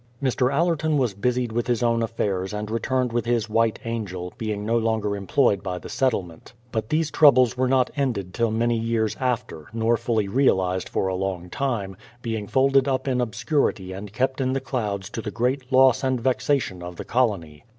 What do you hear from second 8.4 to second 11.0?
many years after, nor fully realized